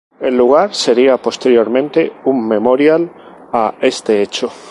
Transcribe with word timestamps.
El 0.19 0.35
lugar 0.35 0.73
sería 0.73 1.17
posteriormente 1.17 2.11
un 2.25 2.47
memorial 2.47 3.13
a 3.53 3.75
este 3.81 4.23
hecho. 4.23 4.51